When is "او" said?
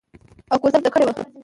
0.51-0.57